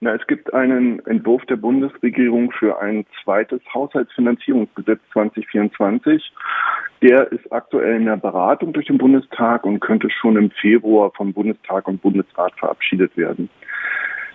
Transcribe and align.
Na, 0.00 0.14
es 0.14 0.26
gibt 0.26 0.52
einen 0.52 1.04
Entwurf 1.06 1.44
der 1.46 1.56
Bundesregierung 1.56 2.50
für 2.52 2.78
ein 2.80 3.06
zweites 3.22 3.60
Haushaltsfinanzierungsgesetz 3.72 5.00
2024. 5.12 6.32
Der 7.02 7.32
ist 7.32 7.50
aktuell 7.50 7.96
in 7.96 8.06
der 8.06 8.16
Beratung 8.16 8.72
durch 8.74 8.86
den 8.86 8.98
Bundestag 8.98 9.64
und 9.64 9.80
könnte 9.80 10.10
schon 10.10 10.36
im 10.36 10.50
Februar 10.50 11.12
vom 11.16 11.32
Bundestag 11.32 11.88
und 11.88 12.02
Bundesrat 12.02 12.52
verabschiedet 12.58 13.16
werden. 13.16 13.48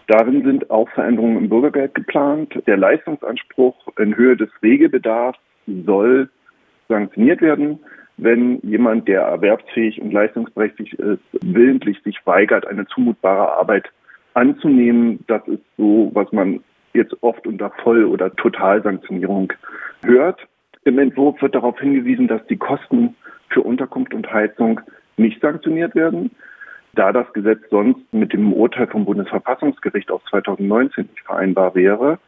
Darin 0.08 0.44
sind 0.44 0.70
auch 0.71 0.89
Veränderungen 0.89 1.38
im 1.38 1.50
Bürgergeld 1.50 1.94
geplant. 1.94 2.62
Der 2.66 2.78
Leistungsanspruch 2.78 3.76
in 4.00 4.16
Höhe 4.16 4.36
des 4.36 4.50
Regelbedarfs 4.64 5.40
soll 5.86 6.30
sanktioniert 6.90 7.42
werden, 7.42 7.80
wenn 8.18 8.60
jemand, 8.62 9.08
der 9.08 9.22
erwerbsfähig 9.22 10.02
und 10.02 10.12
leistungsberechtigt 10.12 10.94
ist, 10.96 11.22
willentlich 11.42 12.02
sich 12.04 12.18
weigert, 12.26 12.68
eine 12.68 12.86
zumutbare 12.88 13.54
Arbeit 13.54 13.90
anzunehmen. 14.34 15.24
Das 15.28 15.46
ist 15.47 15.64
so, 15.78 16.12
was 16.14 16.32
man 16.32 16.62
jetzt 16.94 17.16
oft 17.22 17.45
unter 17.48 17.70
Voll- 17.84 18.05
oder 18.05 18.36
Totalsanktionierung 18.36 19.54
hört. 20.04 20.40
Im 20.84 21.00
Entwurf 21.00 21.42
wird 21.42 21.55
darauf 21.55 21.80
hingewiesen, 21.80 22.28
dass 22.28 22.46
die 22.48 22.58
Kosten 22.58 23.16
für 23.50 23.62
Unterkunft 23.62 24.14
und 24.14 24.32
Heizung 24.32 24.82
nicht 25.18 25.41
sanktioniert 25.41 25.96
werden 25.96 26.32
da 26.94 27.12
das 27.12 27.32
Gesetz 27.34 27.62
sonst 27.70 28.02
mit 28.12 28.34
dem 28.34 28.54
Urteil 28.54 28.88
vom 28.88 29.05
Bundesverfassungsgericht 29.05 30.12
aus 30.12 30.22
2019 30.30 31.05
nicht 31.05 31.22
vereinbar 31.22 31.74
wäre, 31.76 32.20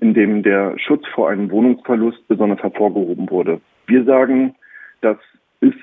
in 0.00 0.14
dem 0.14 0.42
der 0.42 0.78
Schutz 0.78 1.06
vor 1.14 1.30
einem 1.30 1.50
Wohnungsverlust 1.50 2.26
besonders 2.28 2.62
hervorgehoben 2.62 3.30
wurde. 3.30 3.60
Wir 3.86 4.04
sagen, 4.04 4.54
das 5.00 5.16
ist 5.60 5.76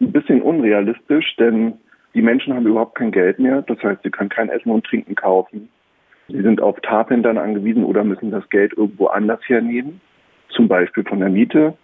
ein 0.00 0.12
bisschen 0.12 0.42
unrealistisch, 0.42 1.36
denn 1.36 1.74
die 2.14 2.22
Menschen 2.22 2.54
haben 2.54 2.66
überhaupt 2.66 2.96
kein 2.96 3.12
Geld 3.12 3.38
mehr. 3.38 3.62
Das 3.62 3.82
heißt, 3.82 4.02
sie 4.02 4.10
können 4.10 4.30
kein 4.30 4.48
Essen 4.48 4.70
und 4.70 4.84
Trinken 4.84 5.14
kaufen. 5.14 5.68
Sie 6.28 6.42
sind 6.42 6.60
auf 6.60 6.80
Tafeln 6.80 7.24
angewiesen 7.26 7.84
oder 7.84 8.04
müssen 8.04 8.30
das 8.30 8.48
Geld 8.50 8.72
irgendwo 8.76 9.06
anders 9.06 9.40
hernehmen, 9.46 10.00
zum 10.48 10.68
Beispiel 10.68 11.04
von 11.04 11.20
der 11.20 11.28
Miete. 11.28 11.74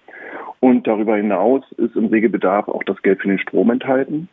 Und 0.61 0.87
darüber 0.87 1.17
hinaus 1.17 1.65
ist 1.73 1.97
im 1.97 2.07
Regelbedarf 2.07 2.69
auch 2.69 2.83
das 2.85 3.01
Geld 3.03 3.21
für 3.21 3.29
den 3.29 3.39
Strom 3.39 3.71
enthalten. 3.71 4.29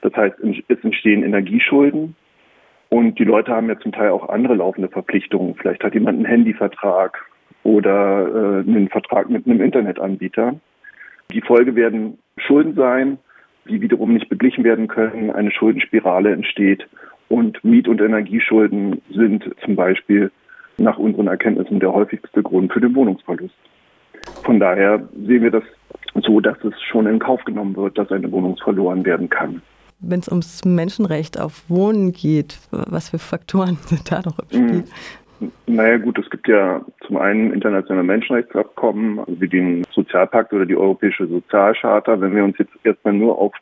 Das 0.00 0.14
heißt, 0.14 0.36
es 0.68 0.84
entstehen 0.84 1.22
Energieschulden 1.22 2.16
und 2.88 3.18
die 3.18 3.24
Leute 3.24 3.52
haben 3.52 3.68
ja 3.68 3.78
zum 3.78 3.92
Teil 3.92 4.10
auch 4.10 4.28
andere 4.28 4.54
laufende 4.54 4.88
Verpflichtungen. 4.88 5.54
Vielleicht 5.54 5.82
hat 5.84 5.94
jemand 5.94 6.16
einen 6.16 6.26
Handyvertrag 6.26 7.24
oder 7.62 8.26
äh, 8.26 8.68
einen 8.68 8.88
Vertrag 8.88 9.30
mit 9.30 9.46
einem 9.46 9.60
Internetanbieter. 9.60 10.56
Die 11.32 11.40
Folge 11.40 11.74
werden 11.74 12.18
Schulden 12.36 12.74
sein, 12.74 13.18
die 13.68 13.80
wiederum 13.80 14.12
nicht 14.12 14.28
beglichen 14.28 14.64
werden 14.64 14.88
können. 14.88 15.30
Eine 15.30 15.50
Schuldenspirale 15.50 16.32
entsteht 16.32 16.86
und 17.28 17.62
Miet- 17.64 17.88
und 17.88 18.00
Energieschulden 18.00 19.00
sind 19.10 19.44
zum 19.64 19.76
Beispiel 19.76 20.30
nach 20.78 20.98
unseren 20.98 21.28
Erkenntnissen 21.28 21.80
der 21.80 21.92
häufigste 21.92 22.42
Grund 22.42 22.72
für 22.72 22.80
den 22.80 22.94
Wohnungsverlust. 22.94 23.54
Von 24.44 24.60
daher 24.60 25.06
sehen 25.26 25.42
wir 25.42 25.50
das 25.50 25.64
so, 26.14 26.40
dass 26.40 26.62
es 26.64 26.74
schon 26.82 27.06
in 27.06 27.18
Kauf 27.18 27.44
genommen 27.44 27.76
wird, 27.76 27.98
dass 27.98 28.10
eine 28.10 28.30
Wohnung 28.30 28.56
verloren 28.56 29.04
werden 29.04 29.28
kann 29.28 29.62
wenn 30.02 30.20
es 30.20 30.28
ums 30.28 30.64
Menschenrecht 30.64 31.38
auf 31.38 31.62
Wohnen 31.68 32.12
geht, 32.12 32.58
was 32.70 33.10
für 33.10 33.18
Faktoren 33.18 33.78
sind 33.86 34.10
da 34.10 34.20
noch 34.20 34.38
im 34.40 34.46
Spiel? 34.48 34.84
Mhm. 35.40 35.52
Naja 35.66 35.98
gut, 35.98 36.18
es 36.18 36.30
gibt 36.30 36.46
ja 36.46 36.84
zum 37.12 37.20
einen 37.20 37.52
internationale 37.52 38.06
Menschenrechtsabkommen, 38.06 39.18
also 39.18 39.38
wie 39.38 39.48
den 39.48 39.84
Sozialpakt 39.90 40.50
oder 40.54 40.64
die 40.64 40.76
Europäische 40.76 41.26
Sozialcharta. 41.26 42.18
Wenn 42.18 42.34
wir 42.34 42.42
uns 42.42 42.56
jetzt 42.56 42.72
erstmal 42.84 43.12
nur 43.12 43.38
auf 43.38 43.52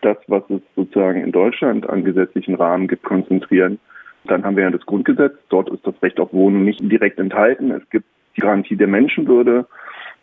das, 0.00 0.16
was 0.28 0.42
es 0.48 0.62
sozusagen 0.74 1.22
in 1.22 1.30
Deutschland 1.30 1.86
an 1.90 2.04
gesetzlichen 2.04 2.54
Rahmen 2.54 2.88
gibt, 2.88 3.02
konzentrieren, 3.02 3.78
dann 4.24 4.44
haben 4.44 4.56
wir 4.56 4.64
ja 4.64 4.70
das 4.70 4.86
Grundgesetz. 4.86 5.34
Dort 5.50 5.68
ist 5.68 5.86
das 5.86 5.94
Recht 6.02 6.18
auf 6.18 6.32
Wohnen 6.32 6.64
nicht 6.64 6.80
direkt 6.80 7.18
enthalten. 7.18 7.70
Es 7.70 7.88
gibt 7.90 8.06
die 8.34 8.40
Garantie 8.40 8.76
der 8.76 8.88
Menschenwürde 8.88 9.66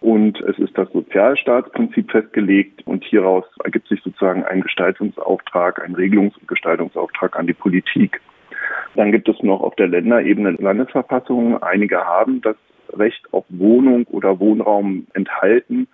und 0.02 0.42
es 0.42 0.58
ist 0.58 0.76
das 0.76 0.92
Sozialstaatsprinzip 0.94 2.10
festgelegt 2.10 2.82
und 2.88 3.04
hieraus 3.04 3.46
ergibt 3.64 3.88
sich 3.88 4.02
sozusagen 4.02 4.44
ein 4.46 4.62
Gestaltungsauftrag, 4.62 5.80
ein 5.84 5.96
Regelungs- 5.96 6.40
und 6.40 6.48
Gestaltungsauftrag 6.48 7.38
an 7.38 7.46
die 7.46 7.54
Politik. 7.54 8.20
Dann 8.96 9.12
gibt 9.12 9.28
es 9.30 9.42
noch 9.42 9.62
auf 9.62 9.76
der 9.76 9.88
Länderebene 9.88 10.52
Landesverfassungen. 10.52 11.62
Einige 11.62 12.06
haben 12.06 12.42
das 12.42 12.56
Recht 12.94 13.22
auf 13.32 13.46
Wohnung 13.50 14.06
oder 14.08 14.40
Wohnraum 14.40 15.08
enthalten. 15.14 15.88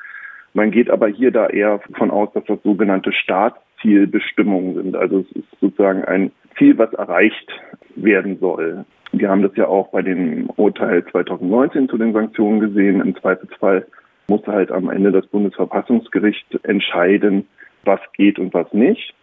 Man 0.53 0.71
geht 0.71 0.89
aber 0.89 1.07
hier 1.07 1.31
da 1.31 1.47
eher 1.47 1.79
von 1.97 2.11
aus, 2.11 2.29
dass 2.33 2.43
das 2.45 2.61
sogenannte 2.63 3.11
Staatszielbestimmungen 3.13 4.75
sind. 4.75 4.95
Also 4.95 5.19
es 5.19 5.31
ist 5.37 5.59
sozusagen 5.61 6.03
ein 6.05 6.31
Ziel, 6.57 6.77
was 6.77 6.91
erreicht 6.93 7.49
werden 7.95 8.39
soll. 8.39 8.85
Wir 9.11 9.29
haben 9.29 9.41
das 9.41 9.55
ja 9.55 9.67
auch 9.67 9.89
bei 9.89 10.01
dem 10.01 10.49
Urteil 10.55 11.05
2019 11.05 11.89
zu 11.89 11.97
den 11.97 12.13
Sanktionen 12.13 12.59
gesehen. 12.59 13.01
Im 13.01 13.15
Zweifelsfall 13.15 13.85
muss 14.27 14.45
halt 14.45 14.71
am 14.71 14.89
Ende 14.89 15.11
das 15.11 15.25
Bundesverfassungsgericht 15.27 16.59
entscheiden, 16.63 17.47
was 17.85 17.99
geht 18.13 18.37
und 18.37 18.53
was 18.53 18.71
nicht. 18.73 19.13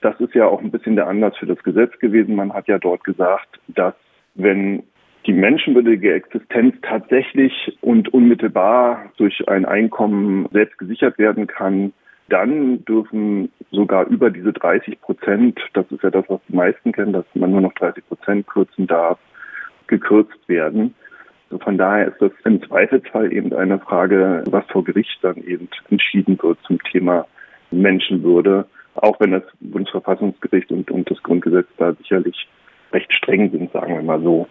Das 0.00 0.18
ist 0.20 0.34
ja 0.34 0.46
auch 0.46 0.60
ein 0.60 0.70
bisschen 0.70 0.96
der 0.96 1.08
Anlass 1.08 1.36
für 1.36 1.46
das 1.46 1.62
Gesetz 1.62 1.98
gewesen. 1.98 2.36
Man 2.36 2.52
hat 2.52 2.68
ja 2.68 2.78
dort 2.78 3.04
gesagt, 3.04 3.60
dass 3.68 3.94
wenn 4.34 4.82
die 5.26 5.32
menschenwürdige 5.32 6.14
Existenz 6.14 6.76
tatsächlich 6.82 7.76
und 7.80 8.12
unmittelbar 8.12 9.10
durch 9.16 9.48
ein 9.48 9.64
Einkommen 9.64 10.48
selbst 10.52 10.78
gesichert 10.78 11.18
werden 11.18 11.46
kann, 11.46 11.92
dann 12.28 12.84
dürfen 12.84 13.50
sogar 13.70 14.06
über 14.06 14.30
diese 14.30 14.52
30 14.52 15.00
Prozent, 15.00 15.60
das 15.74 15.86
ist 15.90 16.02
ja 16.02 16.10
das, 16.10 16.24
was 16.28 16.40
die 16.48 16.56
meisten 16.56 16.92
kennen, 16.92 17.12
dass 17.12 17.24
man 17.34 17.52
nur 17.52 17.60
noch 17.60 17.72
30 17.74 18.06
Prozent 18.06 18.46
kürzen 18.46 18.86
darf, 18.86 19.18
gekürzt 19.86 20.48
werden. 20.48 20.94
Also 21.50 21.62
von 21.62 21.78
daher 21.78 22.08
ist 22.08 22.20
das 22.20 22.32
im 22.44 22.60
Zweifelsfall 22.62 23.32
eben 23.32 23.52
eine 23.52 23.78
Frage, 23.78 24.42
was 24.50 24.64
vor 24.66 24.82
Gericht 24.82 25.18
dann 25.22 25.36
eben 25.36 25.68
entschieden 25.90 26.38
wird 26.42 26.58
zum 26.66 26.82
Thema 26.90 27.26
Menschenwürde, 27.70 28.66
auch 28.94 29.18
wenn 29.20 29.32
das 29.32 29.42
Bundesverfassungsgericht 29.60 30.70
und, 30.72 30.90
und 30.90 31.10
das 31.10 31.22
Grundgesetz 31.22 31.66
da 31.76 31.92
sicherlich 31.94 32.48
recht 32.92 33.12
streng 33.12 33.50
sind, 33.50 33.72
sagen 33.72 33.94
wir 33.94 34.02
mal 34.02 34.22
so. 34.22 34.46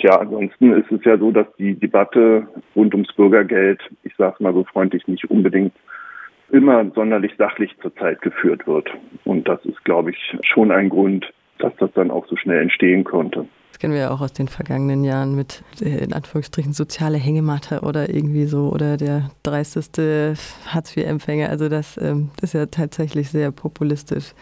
Ja, 0.00 0.18
ansonsten 0.20 0.72
ist 0.72 0.90
es 0.92 1.04
ja 1.04 1.18
so, 1.18 1.32
dass 1.32 1.46
die 1.58 1.74
Debatte 1.74 2.46
rund 2.76 2.94
ums 2.94 3.12
Bürgergeld, 3.14 3.80
ich 4.04 4.14
sage 4.16 4.34
es 4.34 4.40
mal 4.40 4.54
so 4.54 4.64
freundlich, 4.64 5.06
nicht 5.08 5.28
unbedingt 5.30 5.72
immer 6.50 6.88
sonderlich 6.94 7.32
sachlich 7.36 7.76
zurzeit 7.82 8.22
geführt 8.22 8.66
wird. 8.66 8.88
Und 9.24 9.48
das 9.48 9.64
ist, 9.64 9.84
glaube 9.84 10.10
ich, 10.10 10.36
schon 10.42 10.70
ein 10.70 10.88
Grund, 10.88 11.30
dass 11.58 11.74
das 11.76 11.92
dann 11.92 12.10
auch 12.10 12.26
so 12.26 12.36
schnell 12.36 12.62
entstehen 12.62 13.04
konnte. 13.04 13.46
Das 13.78 13.82
kennen 13.82 13.94
wir 13.94 14.00
ja 14.00 14.10
auch 14.10 14.20
aus 14.20 14.32
den 14.32 14.48
vergangenen 14.48 15.04
Jahren 15.04 15.36
mit 15.36 15.62
äh, 15.80 16.02
in 16.02 16.12
Anführungsstrichen 16.12 16.72
soziale 16.72 17.16
Hängematte 17.16 17.82
oder 17.82 18.12
irgendwie 18.12 18.46
so 18.46 18.70
oder 18.70 18.96
der 18.96 19.30
dreisteste 19.44 20.34
Hartz-IV-Empfänger. 20.66 21.48
Also 21.48 21.68
das 21.68 21.96
ähm, 21.96 22.30
ist 22.42 22.54
ja 22.54 22.66
tatsächlich 22.66 23.30
sehr 23.30 23.52
populistisch, 23.52 24.34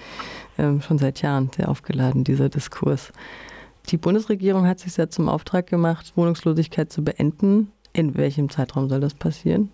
ähm, 0.57 0.81
schon 0.81 0.97
seit 0.97 1.21
Jahren 1.21 1.51
sehr 1.55 1.69
aufgeladen, 1.69 2.25
dieser 2.25 2.49
Diskurs. 2.49 3.13
Die 3.91 3.99
Bundesregierung 3.99 4.67
hat 4.67 4.79
sich 4.79 4.97
ja 4.97 5.11
zum 5.11 5.29
Auftrag 5.29 5.67
gemacht, 5.67 6.15
Wohnungslosigkeit 6.17 6.91
zu 6.91 7.05
beenden. 7.05 7.71
In 7.93 8.17
welchem 8.17 8.49
Zeitraum 8.49 8.89
soll 8.89 9.01
das 9.01 9.13
passieren? 9.13 9.69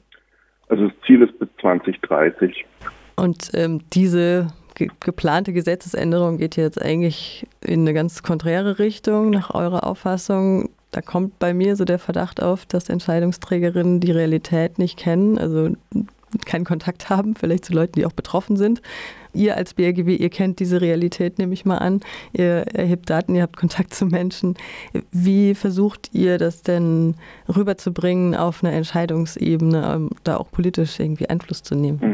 Also 0.70 0.88
das 0.88 0.96
Ziel 1.06 1.22
ist 1.22 1.38
bis 1.38 1.48
2030. 1.60 2.66
Und 3.14 3.52
ähm, 3.54 3.80
diese 3.92 4.48
ge 4.74 4.88
geplante 5.00 5.52
Gesetzesänderung 5.52 6.38
geht 6.38 6.56
jetzt 6.56 6.80
eigentlich 6.80 7.46
in 7.60 7.80
eine 7.80 7.94
ganz 7.94 8.22
konträre 8.22 8.78
Richtung 8.78 9.30
nach 9.30 9.54
eurer 9.54 9.86
Auffassung. 9.86 10.70
Da 10.90 11.00
kommt 11.00 11.38
bei 11.38 11.54
mir 11.54 11.76
so 11.76 11.84
der 11.84 11.98
Verdacht 11.98 12.42
auf, 12.42 12.66
dass 12.66 12.88
Entscheidungsträgerinnen 12.88 14.00
die 14.00 14.10
Realität 14.10 14.78
nicht 14.78 14.98
kennen, 14.98 15.38
also 15.38 15.70
keinen 16.46 16.64
Kontakt 16.64 17.10
haben, 17.10 17.34
vielleicht 17.34 17.64
zu 17.64 17.72
Leuten, 17.72 17.94
die 17.94 18.06
auch 18.06 18.12
betroffen 18.12 18.56
sind. 18.56 18.80
Ihr 19.34 19.56
als 19.56 19.74
BRGW, 19.74 20.16
ihr 20.16 20.28
kennt 20.28 20.60
diese 20.60 20.80
Realität, 20.80 21.38
nehme 21.38 21.54
ich 21.54 21.64
mal 21.64 21.78
an. 21.78 22.00
Ihr 22.32 22.66
erhebt 22.74 23.08
Daten, 23.08 23.34
ihr 23.34 23.42
habt 23.42 23.56
Kontakt 23.56 23.94
zu 23.94 24.06
Menschen. 24.06 24.56
Wie 25.10 25.54
versucht 25.54 26.10
ihr 26.12 26.36
das 26.36 26.62
denn 26.62 27.14
rüberzubringen 27.54 28.34
auf 28.34 28.62
einer 28.62 28.74
Entscheidungsebene, 28.74 29.96
um 29.96 30.10
da 30.24 30.36
auch 30.36 30.50
politisch 30.50 31.00
irgendwie 31.00 31.28
Einfluss 31.28 31.62
zu 31.62 31.74
nehmen? 31.74 32.11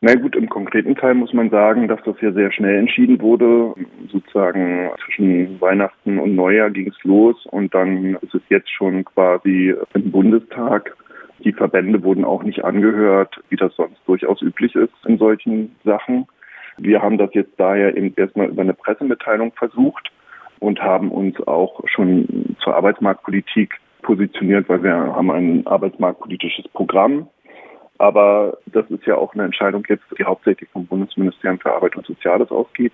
Na 0.00 0.14
gut, 0.14 0.36
im 0.36 0.48
konkreten 0.48 0.94
Teil 0.94 1.14
muss 1.14 1.32
man 1.32 1.50
sagen, 1.50 1.88
dass 1.88 2.00
das 2.04 2.14
ja 2.20 2.30
sehr 2.30 2.52
schnell 2.52 2.76
entschieden 2.76 3.20
wurde. 3.20 3.74
Sozusagen 4.12 4.90
zwischen 5.04 5.60
Weihnachten 5.60 6.20
und 6.20 6.36
Neujahr 6.36 6.70
ging 6.70 6.88
es 6.88 7.02
los 7.02 7.34
und 7.46 7.74
dann 7.74 8.14
ist 8.22 8.32
es 8.32 8.42
jetzt 8.48 8.70
schon 8.70 9.04
quasi 9.04 9.74
im 9.94 10.12
Bundestag. 10.12 10.96
Die 11.40 11.52
Verbände 11.52 12.04
wurden 12.04 12.24
auch 12.24 12.44
nicht 12.44 12.64
angehört, 12.64 13.40
wie 13.48 13.56
das 13.56 13.74
sonst 13.74 14.00
durchaus 14.06 14.40
üblich 14.40 14.76
ist 14.76 14.94
in 15.04 15.18
solchen 15.18 15.74
Sachen. 15.84 16.28
Wir 16.76 17.02
haben 17.02 17.18
das 17.18 17.30
jetzt 17.34 17.58
daher 17.58 17.96
eben 17.96 18.14
erstmal 18.16 18.50
über 18.50 18.62
eine 18.62 18.74
Pressemitteilung 18.74 19.52
versucht 19.54 20.12
und 20.60 20.80
haben 20.80 21.10
uns 21.10 21.40
auch 21.48 21.82
schon 21.86 22.54
zur 22.62 22.76
Arbeitsmarktpolitik 22.76 23.74
positioniert, 24.02 24.68
weil 24.68 24.84
wir 24.84 24.94
haben 24.94 25.30
ein 25.32 25.66
arbeitsmarktpolitisches 25.66 26.68
Programm 26.68 27.28
aber 27.98 28.58
das 28.66 28.88
ist 28.90 29.04
ja 29.06 29.16
auch 29.16 29.34
eine 29.34 29.44
Entscheidung 29.44 29.84
jetzt, 29.88 30.04
die 30.18 30.24
hauptsächlich 30.24 30.70
vom 30.70 30.86
Bundesministerium 30.86 31.58
für 31.58 31.72
Arbeit 31.72 31.96
und 31.96 32.06
Soziales 32.06 32.50
ausgeht. 32.50 32.92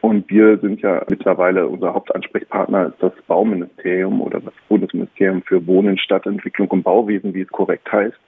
Und 0.00 0.28
wir 0.30 0.58
sind 0.58 0.80
ja 0.80 1.04
mittlerweile, 1.08 1.66
unser 1.66 1.94
Hauptansprechpartner 1.94 2.86
ist 2.86 3.02
das 3.02 3.12
Bauministerium 3.26 4.20
oder 4.20 4.40
das 4.40 4.54
Bundesministerium 4.68 5.42
für 5.42 5.64
Wohnen, 5.66 5.98
Stadtentwicklung 5.98 6.68
und 6.68 6.82
Bauwesen, 6.82 7.34
wie 7.34 7.42
es 7.42 7.48
korrekt 7.48 7.90
heißt. 7.92 8.18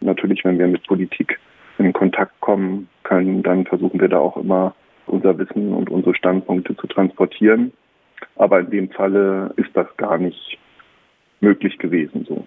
Natürlich, 0.00 0.44
wenn 0.44 0.58
wir 0.58 0.68
mit 0.68 0.86
Politik 0.86 1.38
in 1.78 1.92
Kontakt 1.92 2.40
kommen 2.40 2.88
können, 3.02 3.42
dann 3.42 3.66
versuchen 3.66 4.00
wir 4.00 4.08
da 4.08 4.18
auch 4.18 4.36
immer 4.36 4.74
unser 5.06 5.36
Wissen 5.38 5.72
und 5.72 5.90
unsere 5.90 6.14
Standpunkte 6.14 6.76
zu 6.76 6.86
transportieren. 6.86 7.72
Aber 8.36 8.60
in 8.60 8.70
dem 8.70 8.90
Falle 8.90 9.52
ist 9.56 9.70
das 9.74 9.86
gar 9.96 10.18
nicht 10.18 10.58
möglich 11.40 11.78
gewesen 11.78 12.24
so. 12.28 12.46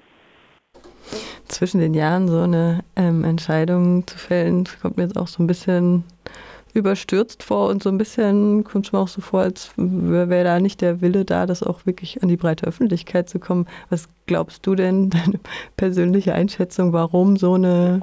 Zwischen 1.50 1.80
den 1.80 1.94
Jahren 1.94 2.28
so 2.28 2.40
eine 2.40 2.80
ähm, 2.96 3.24
Entscheidung 3.24 4.08
zu 4.08 4.18
fällen, 4.18 4.66
kommt 4.82 4.98
mir 4.98 5.04
jetzt 5.04 5.18
auch 5.18 5.28
so 5.28 5.44
ein 5.44 5.48
bisschen 5.48 6.04
überstürzt 6.74 7.44
vor 7.44 7.70
und 7.70 7.82
so 7.82 7.90
ein 7.90 7.98
bisschen 7.98 8.64
kommt 8.64 8.86
es 8.86 8.94
mir 8.94 9.00
auch 9.00 9.08
so 9.08 9.22
vor, 9.22 9.42
als 9.42 9.74
wäre 9.76 10.44
da 10.44 10.60
nicht 10.60 10.82
der 10.82 11.02
Wille 11.02 11.26
da, 11.26 11.46
das 11.46 11.64
auch 11.64 11.86
wirklich 11.86 12.22
an 12.22 12.30
die 12.30 12.38
breite 12.38 12.68
Öffentlichkeit 12.68 13.30
zu 13.30 13.40
kommen. 13.40 13.68
Was 13.90 14.08
glaubst 14.28 14.66
du 14.66 14.76
denn, 14.76 15.10
deine 15.10 15.40
persönliche 15.78 16.34
Einschätzung, 16.34 16.94
warum 16.94 17.38
so 17.38 17.54
eine 17.54 18.02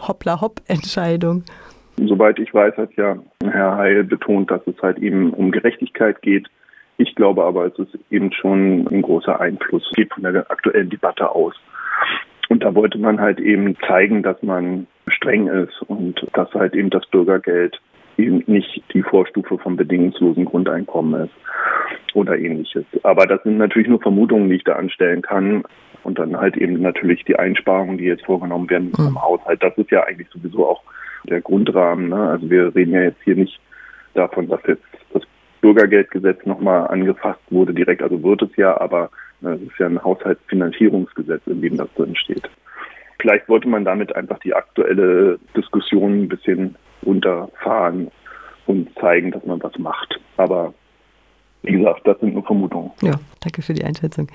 Hoppla-Hopp-Entscheidung? 0.00 1.44
Soweit 1.98 2.38
ich 2.38 2.52
weiß, 2.52 2.76
hat 2.76 2.92
ja 2.96 3.16
Herr 3.42 3.76
Heil 3.76 4.04
betont, 4.04 4.50
dass 4.50 4.60
es 4.66 4.80
halt 4.82 4.98
eben 4.98 5.32
um 5.32 5.50
Gerechtigkeit 5.50 6.20
geht. 6.20 6.48
Ich 6.98 7.14
glaube 7.14 7.44
aber, 7.44 7.66
es 7.66 7.78
ist 7.78 7.98
eben 8.10 8.32
schon 8.32 8.86
ein 8.88 9.02
großer 9.02 9.38
Einfluss, 9.40 9.90
geht 9.94 10.12
von 10.12 10.22
der 10.22 10.50
aktuellen 10.50 10.90
Debatte 10.90 11.30
aus. 11.30 11.54
Und 12.48 12.62
da 12.62 12.74
wollte 12.74 12.98
man 12.98 13.20
halt 13.20 13.40
eben 13.40 13.76
zeigen, 13.86 14.22
dass 14.22 14.42
man 14.42 14.86
streng 15.08 15.48
ist 15.48 15.82
und 15.82 16.26
dass 16.32 16.52
halt 16.54 16.74
eben 16.74 16.90
das 16.90 17.06
Bürgergeld 17.06 17.80
eben 18.18 18.42
nicht 18.46 18.82
die 18.92 19.02
Vorstufe 19.02 19.58
vom 19.58 19.76
bedingungslosen 19.76 20.44
Grundeinkommen 20.44 21.24
ist 21.24 21.34
oder 22.14 22.38
ähnliches. 22.38 22.84
Aber 23.02 23.26
das 23.26 23.42
sind 23.42 23.58
natürlich 23.58 23.88
nur 23.88 24.00
Vermutungen, 24.00 24.48
die 24.48 24.56
ich 24.56 24.64
da 24.64 24.74
anstellen 24.74 25.22
kann. 25.22 25.64
Und 26.02 26.20
dann 26.20 26.36
halt 26.36 26.56
eben 26.56 26.80
natürlich 26.80 27.24
die 27.24 27.36
Einsparungen, 27.36 27.98
die 27.98 28.04
jetzt 28.04 28.24
vorgenommen 28.24 28.70
werden 28.70 28.92
mhm. 28.96 29.08
im 29.08 29.22
Haushalt. 29.22 29.60
Das 29.60 29.76
ist 29.76 29.90
ja 29.90 30.04
eigentlich 30.04 30.28
sowieso 30.28 30.68
auch 30.68 30.82
der 31.24 31.40
Grundrahmen. 31.40 32.10
Ne? 32.10 32.30
Also 32.30 32.48
wir 32.48 32.74
reden 32.74 32.92
ja 32.92 33.02
jetzt 33.02 33.20
hier 33.24 33.34
nicht 33.34 33.60
davon, 34.14 34.48
dass 34.48 34.60
jetzt 34.68 34.84
das 35.12 35.24
Bürgergeldgesetz 35.60 36.46
nochmal 36.46 36.86
angefasst 36.88 37.40
wurde 37.50 37.74
direkt. 37.74 38.02
Also 38.02 38.22
wird 38.22 38.42
es 38.42 38.54
ja, 38.56 38.80
aber 38.80 39.10
es 39.54 39.62
ist 39.62 39.78
ja 39.78 39.86
ein 39.86 40.02
Haushaltsfinanzierungsgesetz, 40.02 41.42
in 41.46 41.60
dem 41.62 41.76
das 41.76 41.88
drin 41.94 42.16
steht. 42.16 42.48
Vielleicht 43.20 43.48
wollte 43.48 43.68
man 43.68 43.84
damit 43.84 44.14
einfach 44.14 44.38
die 44.40 44.54
aktuelle 44.54 45.38
Diskussion 45.56 46.22
ein 46.22 46.28
bisschen 46.28 46.76
runterfahren 47.04 48.10
und 48.66 48.88
zeigen, 48.98 49.30
dass 49.30 49.44
man 49.44 49.62
was 49.62 49.76
macht. 49.78 50.20
Aber 50.36 50.74
wie 51.62 51.72
gesagt, 51.72 52.06
das 52.06 52.18
sind 52.20 52.34
nur 52.34 52.44
Vermutungen. 52.44 52.90
Ja, 53.02 53.18
danke 53.40 53.62
für 53.62 53.74
die 53.74 53.84
Einschätzung. 53.84 54.28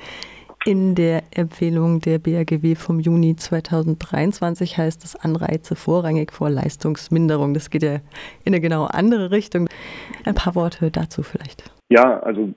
In 0.63 0.94
der 0.94 1.24
Empfehlung 1.31 2.02
der 2.02 2.19
BAGW 2.19 2.75
vom 2.75 3.00
Juni 3.00 3.36
2023 3.36 4.78
heißt 4.78 5.04
es 5.04 5.16
Anreize 5.16 5.75
vorrangig 5.75 6.31
vor 6.31 6.52
Leistungsminderung. 6.52 7.56
Das 7.56 7.72
geht 7.72 7.81
ja 7.81 7.96
in 8.44 8.54
eine 8.54 8.62
genau 8.62 8.86
andere 8.86 9.31
Richtung. 9.31 9.68
Ein 10.24 10.36
paar 10.36 10.54
Worte 10.54 10.92
dazu 10.92 11.24
vielleicht. 11.24 11.72
Ja, 11.90 12.19
also 12.19 12.50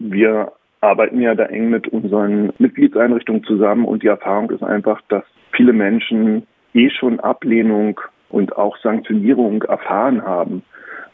wir 0.00 0.52
arbeiten 0.82 1.20
ja 1.20 1.34
da 1.34 1.44
eng 1.44 1.70
mit 1.70 1.88
unseren 1.88 2.52
Mitgliedseinrichtungen 2.58 3.44
zusammen 3.44 3.84
und 3.84 4.02
die 4.02 4.08
Erfahrung 4.08 4.50
ist 4.50 4.62
einfach, 4.62 5.00
dass 5.08 5.24
viele 5.52 5.72
Menschen 5.72 6.46
eh 6.74 6.90
schon 6.90 7.20
Ablehnung 7.20 8.00
und 8.28 8.56
auch 8.56 8.76
Sanktionierung 8.78 9.62
erfahren 9.62 10.22
haben. 10.22 10.62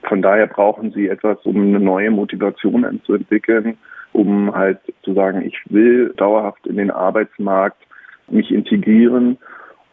Von 0.05 0.23
daher 0.23 0.47
brauchen 0.47 0.93
sie 0.93 1.09
etwas, 1.09 1.39
um 1.45 1.57
eine 1.57 1.81
neue 1.81 2.11
Motivation 2.11 3.01
zu 3.05 3.15
entwickeln, 3.15 3.77
um 4.13 4.55
halt 4.55 4.79
zu 5.03 5.13
sagen, 5.13 5.43
ich 5.43 5.59
will 5.69 6.15
dauerhaft 6.17 6.67
in 6.67 6.77
den 6.77 6.91
Arbeitsmarkt 6.91 7.83
mich 8.29 8.51
integrieren. 8.51 9.37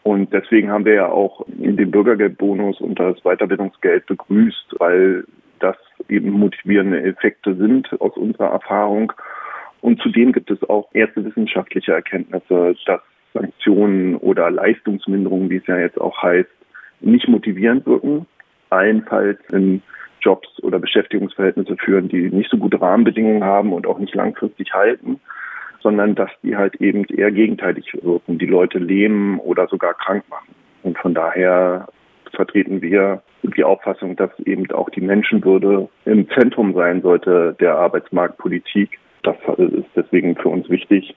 Und 0.03 0.31
deswegen 0.31 0.69
haben 0.69 0.85
wir 0.85 0.93
ja 0.93 1.07
auch 1.09 1.45
den 1.47 1.91
Bürgergeldbonus 1.91 2.79
und 2.79 2.99
das 2.99 3.19
Weiterbildungsgeld 3.23 4.05
begrüßt, 4.05 4.75
weil 4.77 5.25
das 5.59 5.75
eben 6.07 6.29
motivierende 6.29 7.01
Effekte 7.01 7.55
sind 7.55 7.89
aus 7.99 8.15
unserer 8.15 8.51
Erfahrung. 8.51 9.11
Und 9.85 10.01
zudem 10.01 10.31
gibt 10.31 10.49
es 10.49 10.67
auch 10.67 10.89
erste 10.95 11.23
wissenschaftliche 11.23 11.91
Erkenntnisse, 11.91 12.75
dass 12.87 13.01
Sanktionen 13.35 14.15
oder 14.15 14.49
Leistungsminderungen, 14.49 15.51
wie 15.51 15.57
es 15.57 15.67
ja 15.67 15.77
jetzt 15.77 16.01
auch 16.01 16.23
heißt, 16.23 16.49
nicht 17.01 17.27
motivierend 17.27 17.85
wirken, 17.85 18.25
allenfalls 18.71 19.37
in 19.51 19.83
Jobs 20.21 20.47
oder 20.63 20.79
Beschäftigungsverhältnisse 20.79 21.77
führen, 21.77 22.09
die 22.09 22.31
nicht 22.31 22.49
so 22.49 22.57
gute 22.57 22.81
Rahmenbedingungen 22.81 23.43
haben 23.43 23.73
und 23.73 23.85
auch 23.85 23.99
nicht 23.99 24.15
langfristig 24.15 24.73
halten, 24.73 25.19
sondern 25.83 26.15
dass 26.15 26.31
die 26.41 26.55
halt 26.55 26.73
eben 26.81 27.05
eher 27.05 27.31
gegenteilig 27.31 27.93
wirken, 28.01 28.39
die 28.39 28.47
Leute 28.47 28.79
lähmen 28.79 29.37
oder 29.37 29.67
sogar 29.67 29.93
krank 29.93 30.23
machen. 30.31 30.55
Und 30.81 30.97
von 30.97 31.13
daher 31.13 31.89
vertreten 32.33 32.81
wir 32.81 33.21
die 33.43 33.63
Auffassung, 33.63 34.15
dass 34.15 34.31
eben 34.45 34.65
auch 34.71 34.89
die 34.89 35.01
Menschenwürde 35.01 35.87
im 36.05 36.27
Zentrum 36.29 36.73
sein 36.73 37.03
sollte 37.03 37.55
der 37.59 37.75
Arbeitsmarktpolitik. 37.75 38.97
Das 39.25 39.35
ist 39.57 39.89
deswegen 39.95 40.35
für 40.35 40.49
uns 40.49 40.69
wichtig. 40.69 41.15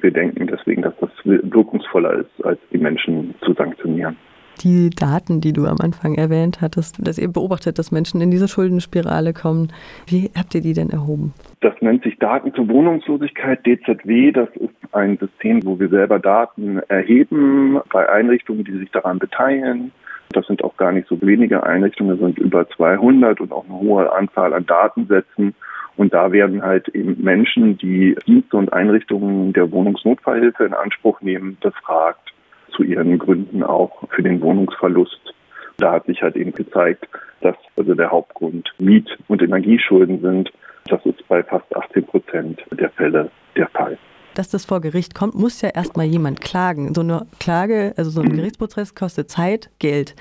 Wir 0.00 0.12
denken 0.12 0.46
deswegen, 0.46 0.82
dass 0.82 0.94
das 1.00 1.10
wirkungsvoller 1.24 2.12
ist, 2.20 2.44
als 2.44 2.58
die 2.72 2.78
Menschen 2.78 3.34
zu 3.44 3.52
sanktionieren 3.52 4.16
die 4.58 4.90
Daten, 4.90 5.40
die 5.40 5.52
du 5.52 5.66
am 5.66 5.76
Anfang 5.80 6.14
erwähnt 6.14 6.60
hattest, 6.60 7.06
dass 7.06 7.18
ihr 7.18 7.28
beobachtet, 7.28 7.78
dass 7.78 7.92
Menschen 7.92 8.20
in 8.20 8.30
diese 8.30 8.48
Schuldenspirale 8.48 9.32
kommen. 9.32 9.72
Wie 10.06 10.30
habt 10.36 10.54
ihr 10.54 10.60
die 10.60 10.72
denn 10.72 10.90
erhoben? 10.90 11.32
Das 11.60 11.74
nennt 11.80 12.02
sich 12.02 12.18
Daten 12.18 12.52
zur 12.54 12.68
Wohnungslosigkeit, 12.68 13.64
DZW. 13.64 14.32
Das 14.32 14.48
ist 14.56 14.74
ein 14.92 15.18
System, 15.18 15.64
wo 15.64 15.78
wir 15.78 15.88
selber 15.88 16.18
Daten 16.18 16.78
erheben 16.88 17.78
bei 17.92 18.08
Einrichtungen, 18.08 18.64
die 18.64 18.78
sich 18.78 18.90
daran 18.90 19.18
beteiligen. 19.18 19.92
Das 20.32 20.46
sind 20.46 20.62
auch 20.62 20.76
gar 20.76 20.92
nicht 20.92 21.08
so 21.08 21.20
wenige 21.22 21.62
Einrichtungen, 21.62 22.10
das 22.10 22.20
sind 22.20 22.38
über 22.38 22.68
200 22.68 23.40
und 23.40 23.50
auch 23.50 23.64
eine 23.64 23.78
hohe 23.78 24.12
Anzahl 24.12 24.52
an 24.52 24.66
Datensätzen. 24.66 25.54
Und 25.98 26.14
da 26.14 26.30
werden 26.30 26.62
halt 26.62 26.88
eben 26.90 27.20
Menschen, 27.20 27.76
die 27.76 28.16
Dienste 28.24 28.56
und 28.56 28.72
Einrichtungen 28.72 29.52
der 29.52 29.70
Wohnungsnotfallhilfe 29.72 30.64
in 30.64 30.72
Anspruch 30.72 31.20
nehmen, 31.20 31.58
befragt 31.60 32.32
zu 32.70 32.84
ihren 32.84 33.18
Gründen 33.18 33.64
auch 33.64 34.04
für 34.10 34.22
den 34.22 34.40
Wohnungsverlust. 34.40 35.34
Da 35.78 35.90
hat 35.92 36.06
sich 36.06 36.22
halt 36.22 36.36
eben 36.36 36.52
gezeigt, 36.52 37.08
dass 37.40 37.56
also 37.76 37.94
der 37.94 38.12
Hauptgrund 38.12 38.72
Miet- 38.78 39.18
und 39.26 39.42
Energieschulden 39.42 40.20
sind. 40.20 40.52
Das 40.86 41.04
ist 41.04 41.26
bei 41.26 41.42
fast 41.42 41.74
18 41.76 42.06
Prozent 42.06 42.64
der 42.70 42.90
Fälle 42.90 43.30
der 43.56 43.68
Fall 43.68 43.98
dass 44.38 44.48
das 44.48 44.64
vor 44.64 44.80
Gericht 44.80 45.16
kommt, 45.16 45.34
muss 45.34 45.60
ja 45.62 45.70
erstmal 45.70 46.06
jemand 46.06 46.40
klagen. 46.40 46.94
So 46.94 47.00
eine 47.00 47.26
Klage, 47.40 47.92
also 47.96 48.10
so 48.10 48.20
ein 48.20 48.28
mhm. 48.28 48.36
Gerichtsprozess 48.36 48.94
kostet 48.94 49.28
Zeit, 49.28 49.68
Geld. 49.80 50.14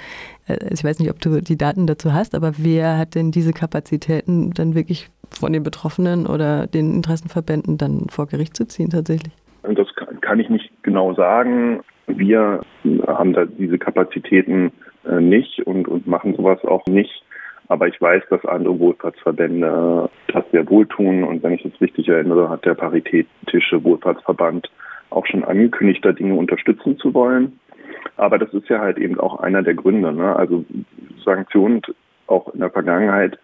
Äh, 0.47 0.57
ich 0.73 0.83
weiß 0.83 0.97
nicht, 0.97 1.11
ob 1.11 1.21
du 1.21 1.39
die 1.39 1.57
Daten 1.57 1.85
dazu 1.85 2.13
hast, 2.13 2.33
aber 2.33 2.53
wer 2.57 2.97
hat 2.97 3.13
denn 3.13 3.29
diese 3.29 3.53
Kapazitäten 3.53 4.51
dann 4.55 4.73
wirklich 4.73 5.11
von 5.31 5.53
den 5.53 5.63
Betroffenen 5.63 6.27
oder 6.27 6.67
den 6.67 6.93
Interessenverbänden 6.93 7.77
dann 7.77 8.07
vor 8.09 8.27
Gericht 8.27 8.55
zu 8.55 8.67
ziehen 8.67 8.89
tatsächlich? 8.89 9.33
Das 9.63 9.87
kann 10.21 10.39
ich 10.39 10.49
nicht 10.49 10.71
genau 10.83 11.13
sagen. 11.13 11.81
Wir 12.07 12.61
haben 13.05 13.33
da 13.33 13.45
diese 13.45 13.77
Kapazitäten 13.77 14.71
äh, 15.05 15.19
nicht 15.19 15.65
und, 15.67 15.87
und 15.87 16.07
machen 16.07 16.35
sowas 16.35 16.63
auch 16.63 16.85
nicht. 16.85 17.23
Aber 17.69 17.87
ich 17.87 17.99
weiß, 17.99 18.23
dass 18.29 18.45
andere 18.45 18.79
Wohlfahrtsverbände 18.79 20.09
das 20.27 20.45
sehr 20.51 20.69
wohl 20.69 20.87
tun. 20.87 21.23
Und 21.23 21.43
wenn 21.43 21.53
ich 21.53 21.63
das 21.63 21.81
richtig 21.81 22.07
erinnere, 22.07 22.49
hat 22.49 22.65
der 22.65 22.75
Paritätische 22.75 23.83
Wohlfahrtsverband 23.83 24.69
auch 25.09 25.25
schon 25.25 25.43
angekündigt, 25.43 26.03
da 26.03 26.13
Dinge 26.13 26.35
unterstützen 26.35 26.97
zu 26.97 27.13
wollen. 27.13 27.59
Aber 28.15 28.37
das 28.37 28.53
ist 28.53 28.69
ja 28.69 28.79
halt 28.79 28.97
eben 28.97 29.19
auch 29.19 29.39
einer 29.39 29.63
der 29.63 29.73
Gründe. 29.73 30.13
Ne? 30.13 30.35
Also 30.35 30.63
Sanktionen 31.25 31.81
auch 32.27 32.53
in 32.53 32.61
der 32.61 32.69
Vergangenheit 32.69 33.37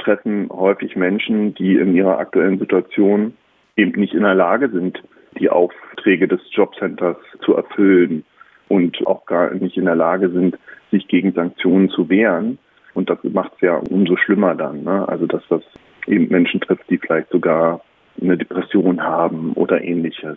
treffen 0.00 0.48
häufig 0.50 0.96
Menschen, 0.96 1.54
die 1.54 1.76
in 1.76 1.94
ihrer 1.94 2.18
aktuellen 2.18 2.58
Situation 2.58 3.34
eben 3.76 3.98
nicht 4.00 4.14
in 4.14 4.22
der 4.22 4.34
Lage 4.34 4.68
sind, 4.70 5.02
die 5.38 5.48
Aufträge 5.48 6.26
des 6.26 6.40
Jobcenters 6.50 7.16
zu 7.44 7.54
erfüllen 7.54 8.24
und 8.68 9.06
auch 9.06 9.26
gar 9.26 9.52
nicht 9.54 9.76
in 9.76 9.84
der 9.84 9.96
Lage 9.96 10.30
sind, 10.30 10.58
sich 10.90 11.06
gegen 11.08 11.32
Sanktionen 11.32 11.88
zu 11.90 12.08
wehren. 12.08 12.58
Und 12.94 13.08
das 13.10 13.18
macht 13.22 13.52
es 13.54 13.60
ja 13.60 13.76
umso 13.90 14.16
schlimmer 14.16 14.54
dann. 14.54 14.82
Ne? 14.82 15.08
Also 15.08 15.26
dass 15.26 15.42
das 15.48 15.62
eben 16.06 16.28
Menschen 16.28 16.60
trifft, 16.60 16.88
die 16.90 16.98
vielleicht 16.98 17.30
sogar 17.30 17.80
eine 18.20 18.36
Depression 18.36 19.02
haben 19.02 19.52
oder 19.54 19.82
ähnliches 19.82 20.36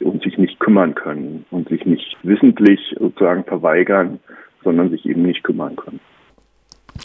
und 0.00 0.22
sich 0.22 0.36
nicht 0.38 0.58
kümmern 0.58 0.94
können 0.94 1.44
und 1.50 1.68
sich 1.68 1.84
nicht 1.86 2.16
wissentlich 2.22 2.94
sozusagen 2.98 3.44
verweigern, 3.44 4.18
sondern 4.64 4.90
sich 4.90 5.06
eben 5.06 5.22
nicht 5.22 5.44
kümmern 5.44 5.76
können. 5.76 6.00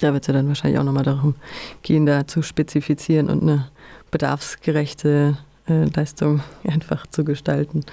Da 0.01 0.13
wird 0.13 0.23
es 0.23 0.27
ja 0.27 0.33
dann 0.33 0.47
wahrscheinlich 0.47 0.79
auch 0.79 0.83
nochmal 0.83 1.03
darum 1.03 1.35
gehen, 1.81 2.05
da 2.05 2.27
zu 2.27 2.41
spezifizieren 2.41 3.29
und 3.29 3.41
eine 3.41 3.69
bedarfsgerechte 4.11 5.37
äh, 5.67 5.85
Leistung 5.95 6.41
einfach 6.67 7.07
zu 7.07 7.23
gestalten. 7.23 7.83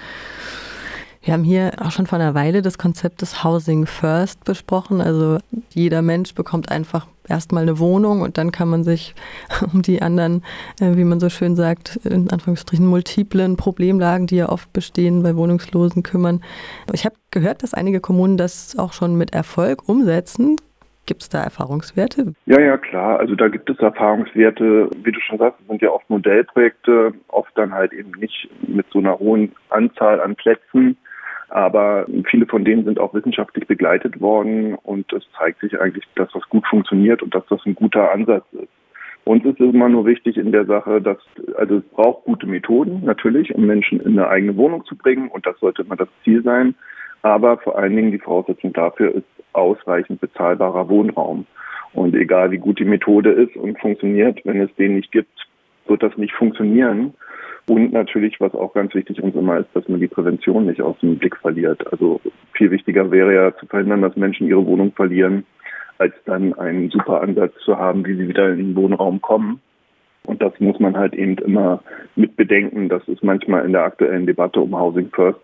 Wir 1.25 1.33
haben 1.33 1.43
hier 1.43 1.71
auch 1.81 1.89
schon 1.89 2.05
vor 2.05 2.19
einer 2.19 2.35
Weile 2.35 2.61
das 2.61 2.77
Konzept 2.77 3.23
des 3.23 3.43
Housing 3.43 3.87
First 3.87 4.43
besprochen. 4.43 5.01
Also 5.01 5.39
jeder 5.73 6.03
Mensch 6.03 6.35
bekommt 6.35 6.69
einfach 6.69 7.07
erstmal 7.27 7.63
eine 7.63 7.79
Wohnung 7.79 8.21
und 8.21 8.37
dann 8.37 8.51
kann 8.51 8.69
man 8.69 8.83
sich 8.83 9.15
um 9.73 9.81
die 9.81 10.03
anderen, 10.03 10.43
äh, 10.79 10.95
wie 10.95 11.03
man 11.03 11.19
so 11.19 11.29
schön 11.29 11.55
sagt, 11.55 11.95
in 12.03 12.29
Anführungsstrichen 12.29 12.85
multiplen 12.85 13.57
Problemlagen, 13.57 14.27
die 14.27 14.35
ja 14.35 14.49
oft 14.49 14.71
bestehen 14.71 15.23
bei 15.23 15.35
Wohnungslosen 15.35 16.03
kümmern. 16.03 16.41
Ich 16.93 17.05
habe 17.05 17.15
gehört, 17.31 17.63
dass 17.63 17.73
einige 17.73 18.01
Kommunen 18.01 18.37
das 18.37 18.77
auch 18.77 18.93
schon 18.93 19.15
mit 19.15 19.33
Erfolg 19.33 19.89
umsetzen. 19.89 20.57
Gibt 21.05 21.21
es 21.21 21.29
da 21.29 21.43
Erfahrungswerte? 21.43 22.33
Ja, 22.45 22.59
ja, 22.59 22.77
klar. 22.77 23.19
Also 23.19 23.35
da 23.35 23.47
gibt 23.47 23.69
es 23.69 23.77
Erfahrungswerte. 23.79 24.89
Wie 25.03 25.11
du 25.11 25.19
schon 25.19 25.37
sagst, 25.37 25.59
sind 25.67 25.81
ja 25.81 25.89
oft 25.89 26.09
Modellprojekte, 26.09 27.13
oft 27.27 27.55
dann 27.55 27.73
halt 27.73 27.93
eben 27.93 28.11
nicht 28.19 28.49
mit 28.67 28.87
so 28.91 28.99
einer 28.99 29.19
hohen 29.19 29.51
Anzahl 29.69 30.19
an 30.19 30.35
Plätzen. 30.35 30.97
Aber 31.49 32.07
viele 32.29 32.47
von 32.47 32.65
denen 32.65 32.85
sind 32.85 32.99
auch 32.99 33.13
wissenschaftlich 33.13 33.67
begleitet 33.67 34.19
worden 34.19 34.73
und 34.75 35.13
es 35.13 35.23
zeigt 35.37 35.61
sich 35.61 35.79
eigentlich, 35.79 36.03
dass 36.15 36.31
das 36.33 36.43
gut 36.49 36.65
funktioniert 36.67 37.21
und 37.21 37.35
dass 37.35 37.45
das 37.49 37.63
ein 37.65 37.75
guter 37.75 38.11
Ansatz 38.11 38.45
ist. 38.53 38.67
Uns 39.25 39.43
ist 39.43 39.59
es 39.59 39.73
immer 39.73 39.89
nur 39.89 40.05
wichtig 40.05 40.37
in 40.37 40.51
der 40.51 40.65
Sache, 40.65 41.01
dass, 41.01 41.17
also 41.57 41.77
es 41.77 41.83
braucht 41.95 42.25
gute 42.25 42.45
Methoden 42.45 43.03
natürlich, 43.03 43.53
um 43.55 43.65
Menschen 43.65 43.99
in 43.99 44.19
eine 44.19 44.27
eigene 44.27 44.55
Wohnung 44.55 44.85
zu 44.85 44.95
bringen 44.95 45.29
und 45.29 45.45
das 45.47 45.59
sollte 45.59 45.81
immer 45.81 45.95
das 45.95 46.09
Ziel 46.23 46.43
sein. 46.43 46.75
Aber 47.23 47.57
vor 47.57 47.75
allen 47.75 47.95
Dingen 47.95 48.11
die 48.11 48.19
Voraussetzung 48.19 48.71
dafür 48.71 49.15
ist 49.15 49.25
ausreichend 49.53 50.21
bezahlbarer 50.21 50.87
Wohnraum. 50.89 51.47
Und 51.93 52.13
egal 52.13 52.51
wie 52.51 52.59
gut 52.59 52.77
die 52.77 52.85
Methode 52.85 53.31
ist 53.31 53.55
und 53.55 53.79
funktioniert, 53.79 54.41
wenn 54.45 54.61
es 54.61 54.73
den 54.75 54.95
nicht 54.95 55.11
gibt, 55.11 55.47
wird 55.87 56.03
das 56.03 56.15
nicht 56.17 56.33
funktionieren. 56.33 57.15
Und 57.67 57.93
natürlich, 57.93 58.39
was 58.39 58.53
auch 58.53 58.73
ganz 58.75 58.93
wichtig 58.93 59.23
uns 59.23 59.33
immer 59.33 59.57
ist, 59.57 59.69
dass 59.73 59.87
man 59.87 59.99
die 59.99 60.07
Prävention 60.07 60.67
nicht 60.67 60.81
aus 60.81 60.99
dem 60.99 61.17
Blick 61.17 61.35
verliert. 61.37 61.91
Also 61.91 62.21
viel 62.53 62.69
wichtiger 62.69 63.09
wäre 63.09 63.33
ja 63.33 63.57
zu 63.57 63.65
verhindern, 63.65 64.03
dass 64.03 64.15
Menschen 64.15 64.47
ihre 64.47 64.65
Wohnung 64.67 64.91
verlieren, 64.91 65.45
als 65.97 66.13
dann 66.25 66.53
einen 66.53 66.89
super 66.89 67.21
Ansatz 67.21 67.53
zu 67.63 67.77
haben, 67.77 68.05
wie 68.05 68.15
sie 68.15 68.27
wieder 68.27 68.49
in 68.49 68.57
den 68.57 68.75
Wohnraum 68.75 69.21
kommen. 69.21 69.61
Und 70.25 70.41
das 70.41 70.53
muss 70.59 70.79
man 70.79 70.97
halt 70.97 71.13
eben 71.13 71.37
immer 71.37 71.83
mit 72.15 72.35
bedenken. 72.35 72.89
Das 72.89 73.07
ist 73.07 73.23
manchmal 73.23 73.65
in 73.65 73.73
der 73.73 73.83
aktuellen 73.83 74.25
Debatte 74.25 74.59
um 74.59 74.77
Housing 74.77 75.09
First 75.09 75.39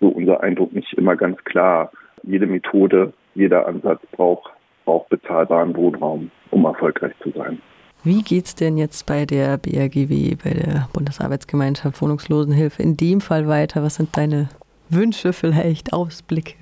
so 0.00 0.08
unser 0.08 0.42
Eindruck 0.42 0.72
nicht 0.72 0.92
immer 0.94 1.16
ganz 1.16 1.38
klar. 1.44 1.90
Jede 2.22 2.46
Methode, 2.46 3.12
jeder 3.34 3.66
Ansatz 3.66 4.00
braucht, 4.12 4.50
braucht 4.84 5.08
bezahlbaren 5.08 5.74
Wohnraum, 5.76 6.30
um 6.50 6.64
erfolgreich 6.64 7.12
zu 7.22 7.30
sein. 7.30 7.60
Wie 8.04 8.22
geht 8.22 8.44
es 8.46 8.54
denn 8.54 8.76
jetzt 8.76 9.06
bei 9.06 9.24
der 9.24 9.58
BRGW, 9.58 10.36
bei 10.42 10.50
der 10.50 10.88
Bundesarbeitsgemeinschaft 10.92 12.00
Wohnungslosenhilfe 12.00 12.82
in 12.82 12.96
dem 12.96 13.20
Fall 13.20 13.48
weiter? 13.48 13.82
Was 13.82 13.96
sind 13.96 14.16
deine 14.16 14.48
Wünsche 14.88 15.32
vielleicht, 15.32 15.92
Ausblicke? 15.92 16.54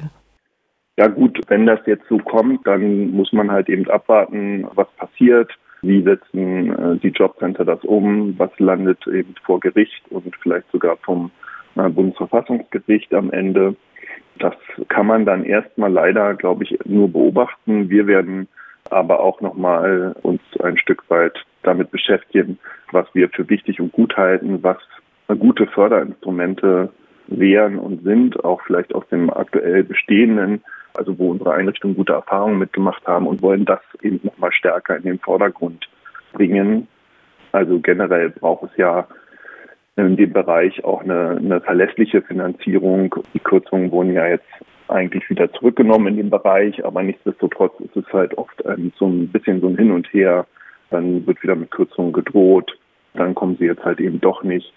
Ja 0.97 1.09
gut, 1.09 1.41
wenn 1.49 1.67
das 1.67 1.81
jetzt 1.87 2.07
so 2.09 2.19
kommt, 2.19 2.67
dann 2.67 3.11
muss 3.11 3.33
man 3.33 3.51
halt 3.51 3.69
eben 3.69 3.89
abwarten, 3.91 4.67
was 4.75 4.87
passiert. 4.97 5.51
Wie 5.83 6.03
setzen 6.03 6.73
äh, 6.73 6.97
die 6.99 7.09
Jobcenter 7.09 7.65
das 7.65 7.83
um? 7.85 8.39
Was 8.39 8.51
landet 8.59 9.07
eben 9.09 9.35
vor 9.45 9.61
Gericht 9.61 10.03
und 10.11 10.35
vielleicht 10.37 10.71
sogar 10.71 10.97
vom 10.99 11.31
äh, 11.75 11.89
Bundesverfassungsgericht 11.89 13.13
am 13.13 13.31
Ende? 13.33 13.75
Das 14.39 14.55
kann 14.89 15.07
man 15.07 15.27
dann 15.27 15.45
erstmal 15.45 15.93
leider, 15.93 16.35
glaube 16.35 16.65
ich, 16.65 16.79
nur 16.85 17.11
beobachten. 17.11 17.91
Wir 17.91 18.07
werden 18.07 18.49
aber 18.91 19.21
auch 19.21 19.41
nochmal 19.41 20.15
uns 20.23 20.41
ein 20.63 20.79
Stück 20.79 21.09
weit 21.09 21.45
damit 21.63 21.91
beschäftigen, 21.91 22.59
was 22.93 23.07
wir 23.15 23.29
für 23.31 23.49
wichtig 23.49 23.81
und 23.81 23.93
gut 23.93 24.17
halten, 24.17 24.63
was 24.63 24.79
gute 25.39 25.67
Förderinstrumente 25.67 26.91
wären 27.27 27.79
und 27.79 28.05
sind, 28.05 28.45
auch 28.45 28.61
vielleicht 28.63 28.95
aus 28.95 29.07
dem 29.09 29.31
aktuell 29.31 29.85
bestehenden, 29.85 30.63
also 30.95 31.19
wo 31.19 31.31
unsere 31.31 31.55
Einrichtungen 31.55 31.97
gute 31.97 32.13
Erfahrungen 32.13 32.59
mitgemacht 32.59 33.07
haben 33.07 33.27
und 33.27 33.43
wollen 33.43 33.65
das 33.65 33.81
eben 34.03 34.21
nochmal 34.23 34.53
stärker 34.53 34.97
in 34.97 35.03
den 35.03 35.19
Vordergrund 35.19 35.89
bringen. 36.33 36.89
Also 37.53 37.79
generell 37.81 38.31
braucht 38.31 38.71
es 38.71 38.77
ja 38.77 39.07
in 39.97 40.17
dem 40.17 40.33
Bereich 40.33 40.85
auch 40.85 41.03
eine, 41.03 41.37
eine 41.39 41.61
verlässliche 41.61 42.23
Finanzierung. 42.23 43.15
Die 43.33 43.39
Kürzungen 43.39 43.93
wurden 43.93 44.13
ja 44.13 44.27
jetzt 44.27 44.49
eigentlich 44.89 45.29
wieder 45.31 45.53
zurückgenommen 45.53 46.09
in 46.09 46.17
dem 46.17 46.31
Bereich, 46.31 46.85
aber 46.85 47.03
nichtsdestotrotz 47.03 47.79
ist 47.81 47.97
es 47.97 48.13
halt 48.13 48.37
oft 48.37 48.63
ähm, 48.67 48.93
so 48.99 49.07
ein 49.07 49.29
bisschen 49.29 49.61
so 49.61 49.69
ein 49.69 49.77
Hin 49.77 49.93
und 49.93 50.13
Her. 50.13 50.47
Dann 50.91 51.27
wird 51.27 51.43
wieder 51.43 51.55
mit 51.55 51.71
Kürzungen 51.71 52.13
gedroht, 52.13 52.77
dann 53.15 53.35
kommen 53.35 53.57
sie 53.57 53.67
jetzt 53.67 53.85
halt 53.85 54.01
eben 54.01 54.21
doch 54.21 54.43
nicht, 54.43 54.73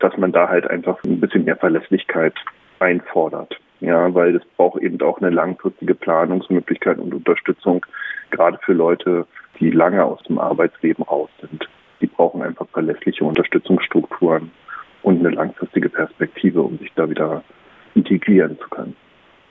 dass 0.00 0.16
man 0.16 0.32
da 0.32 0.48
halt 0.48 0.68
einfach 0.68 1.02
ein 1.04 1.20
bisschen 1.20 1.44
mehr 1.44 1.56
Verlässlichkeit 1.56 2.34
einfordert. 2.80 3.58
Ja, 3.80 4.12
weil 4.14 4.36
es 4.36 4.44
braucht 4.56 4.82
eben 4.82 5.00
auch 5.02 5.20
eine 5.20 5.30
langfristige 5.30 5.94
Planungsmöglichkeit 5.94 6.98
und 6.98 7.14
Unterstützung, 7.14 7.86
gerade 8.30 8.58
für 8.64 8.72
Leute, 8.72 9.26
die 9.60 9.70
lange 9.70 10.04
aus 10.04 10.22
dem 10.24 10.38
Arbeitsleben 10.38 11.04
raus 11.04 11.30
sind. 11.40 11.68
Die 12.00 12.06
brauchen 12.06 12.42
einfach 12.42 12.66
verlässliche 12.68 13.24
Unterstützungsstrukturen 13.24 14.50
und 15.02 15.18
eine 15.20 15.30
langfristige 15.30 15.88
Perspektive, 15.88 16.62
um 16.62 16.78
sich 16.78 16.92
da 16.94 17.08
wieder 17.08 17.42
integrieren 17.94 18.58
zu 18.58 18.68
können. 18.68 18.96